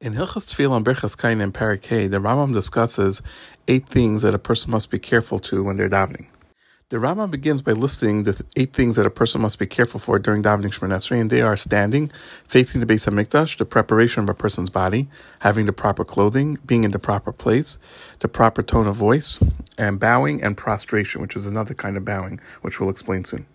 [0.00, 3.20] In Hilchas Tefillah and Birchas Kohanim and Perek Hey, the Rambam discusses
[3.66, 6.26] eight things that a person must be careful to when they're davening.
[6.90, 10.20] The Rambam begins by listing the eight things that a person must be careful for
[10.20, 12.12] during davening Shemon Esrei, and they are standing,
[12.46, 15.08] facing the Beis of Hamikdash, the preparation of a person's body,
[15.40, 17.76] having the proper clothing, being in the proper place,
[18.20, 19.40] the proper tone of voice,
[19.78, 23.46] and bowing and prostration, which is another kind of bowing, which we'll explain soon.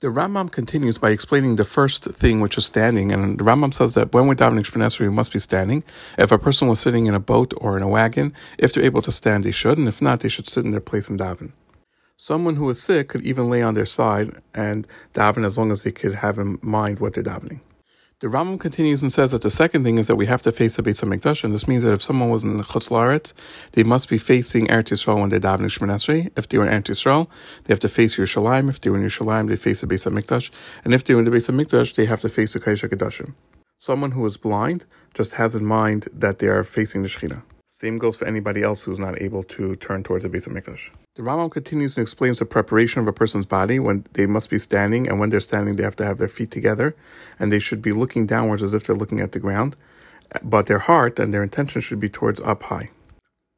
[0.00, 3.10] The Rambam continues by explaining the first thing, which is standing.
[3.10, 5.82] And the Rambam says that when we're davening Shemon we must be standing.
[6.16, 9.02] If a person was sitting in a boat or in a wagon, if they're able
[9.02, 9.76] to stand, they should.
[9.76, 11.50] And if not, they should sit in their place and daven.
[12.16, 15.82] Someone who is sick could even lay on their side and daven as long as
[15.82, 17.58] they could have in mind what they're davening.
[18.20, 20.74] The Rambam continues and says that the second thing is that we have to face
[20.74, 23.32] the Beis Hamikdash, and this means that if someone was in the Chutz La'aretz,
[23.74, 26.28] they must be facing Eretz Yisrael when they're davening Shemon Esrei.
[26.36, 27.28] If they were in Eretz Yisrael,
[27.62, 28.68] they have to face Yerushalayim.
[28.68, 30.50] If they were in Yerushalayim, they face the Beis Hamikdash,
[30.84, 33.34] and if they were in the Beis Hamikdash, they have to face the Kodesh HaKodashim.
[33.78, 37.44] Someone who is blind just has in mind that they are facing the Shekhinah.
[37.70, 40.88] Same goes for anybody else who's not able to turn towards the Beis Hamikdash.
[41.16, 44.58] The Rambam continues and explains the preparation of a person's body when they must be
[44.58, 46.96] standing, and when they're standing, they have to have their feet together,
[47.38, 49.76] and they should be looking downwards as if they're looking at the ground,
[50.42, 52.88] but their heart and their intention should be towards up high,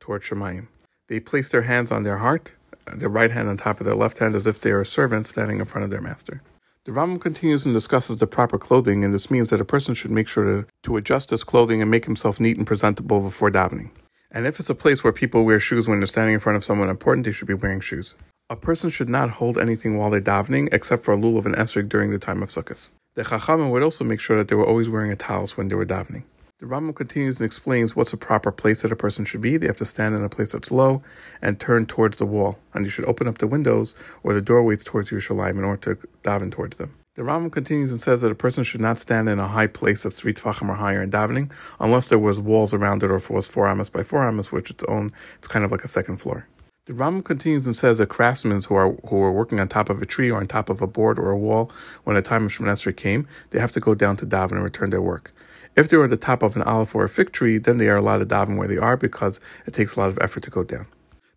[0.00, 0.66] towards Shamayim.
[1.06, 2.54] They place their hands on their heart,
[2.92, 5.28] their right hand on top of their left hand, as if they are a servant
[5.28, 6.42] standing in front of their master.
[6.86, 10.10] The Rambam continues and discusses the proper clothing, and this means that a person should
[10.10, 13.90] make sure to, to adjust his clothing and make himself neat and presentable before davening.
[14.30, 16.64] And if it's a place where people wear shoes when they're standing in front of
[16.64, 18.14] someone important, they should be wearing shoes.
[18.48, 21.90] A person should not hold anything while they're davening except for a lulav and esrog
[21.90, 22.88] during the time of Sukkos.
[23.14, 25.74] The chachamim would also make sure that they were always wearing a talis when they
[25.74, 26.22] were davening.
[26.60, 29.56] The Rambam continues and explains what's a proper place that a person should be.
[29.56, 31.02] They have to stand in a place that's low
[31.40, 32.58] and turn towards the wall.
[32.74, 36.06] And you should open up the windows or the doorways towards Yerushalayim in order to
[36.22, 36.94] daven towards them.
[37.14, 40.02] The Rambam continues and says that a person should not stand in a high place
[40.02, 41.50] that's three tefachim or higher in davening,
[41.80, 44.52] unless there was walls around it or if it was four amas by four amas,
[44.52, 46.46] which its own, it's kind of like a second floor.
[46.84, 50.02] The Rambam continues and says that craftsmen who are who are working on top of
[50.02, 51.72] a tree or on top of a board or a wall
[52.04, 54.62] when the time of Shemon Esrei came, they have to go down to daven and
[54.64, 55.32] return their work.
[55.76, 57.96] If they're at the top of an olive or a fig tree, then they are
[57.96, 60.64] allowed to daven where they are because it takes a lot of effort to go
[60.64, 60.86] down.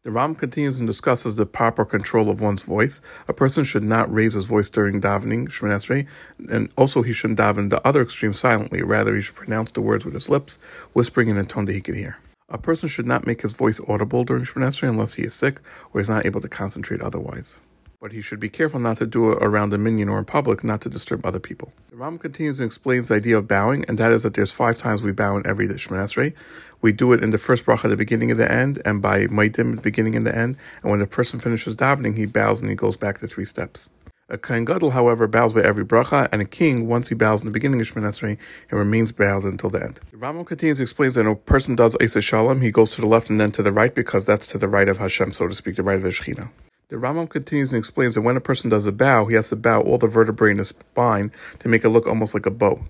[0.01, 2.99] The Ram continues and discusses the proper control of one's voice.
[3.27, 6.07] A person should not raise his voice during davening, Shemon
[6.49, 8.81] and also he shouldn't daven the other extreme silently.
[8.81, 10.57] Rather, he should pronounce the words with his lips,
[10.91, 12.17] whispering in a tone that he can hear.
[12.49, 15.61] A person should not make his voice audible during Shemon unless he is sick
[15.93, 17.59] or is not able to concentrate otherwise
[18.03, 20.61] but he should be careful not to do it around a minyan or in public,
[20.61, 21.71] not to disturb other people.
[21.89, 24.77] The Ram continues and explains the idea of bowing, and that is that there's five
[24.77, 26.33] times we bow in every Shemon Esrei.
[26.81, 29.27] We do it in the first bracha at the beginning and the end, and by
[29.27, 30.57] Modim at the beginning and the end.
[30.81, 33.89] And when the person finishes davening, he bows and he goes back the three steps.
[34.27, 37.47] A Kohen Gadol, however, bows by every bracha, and a king, once he bows in
[37.47, 38.37] the beginning of Shemon Esrei,
[38.69, 40.01] he remains bowed until the end.
[40.11, 43.01] The Rambam continues to explain that when a person does Oseh Shalom, he goes to
[43.01, 45.47] the left and then to the right because that's to the right of Hashem, so
[45.47, 46.49] to speak, the right of the Shekhinah.
[46.89, 49.55] The Rambam continues and explains that when a person does a bow, he has to
[49.55, 52.83] bow all the vertebrae in his spine to make it look almost like a bow.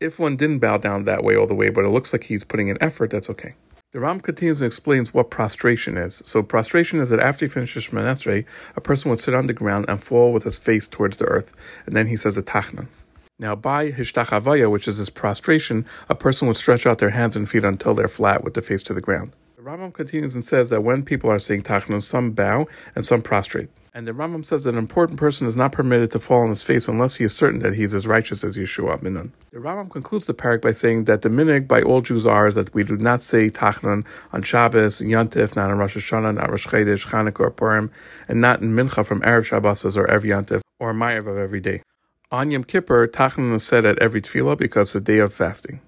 [0.00, 2.44] If one didn't bow down that way all the way, but it looks like he's
[2.44, 3.54] putting an effort, that's okay.
[3.92, 6.22] The Ram continues and explains what prostration is.
[6.24, 9.52] So prostration is that after he finishes Shemon Esrei, a person would sit on the
[9.52, 11.52] ground and fall with his face towards the earth,
[11.86, 12.86] and then he says a tachnun.
[13.40, 17.48] Now, by hishtachavaya, which is his prostration, a person would stretch out their hands and
[17.48, 19.32] feet until they're flat with the face to the ground.
[19.60, 23.20] The Rambam continues and says that when people are saying tachnun, some bow and some
[23.20, 23.68] prostrate.
[23.92, 26.62] And the Rambam says that an important person is not permitted to fall on his
[26.62, 29.34] face unless he is certain that he is as righteous as Yehoshua bin Nun.
[29.52, 32.54] The Rambam concludes the perek by saying that the minhag by all Jews are is
[32.54, 36.66] that we do not say tachnun on Shabbos, Yantif, not on Rosh Hashanah, not Rosh
[36.66, 37.90] Chodesh, Chanukah, or Purim,
[38.28, 41.82] and not in Mincha from Erev Shabbos or every Yantif, or Ma'ariv of every day.
[42.30, 45.82] On Yom Kippur, tachnun is said at every tefillah because it's a day of fasting.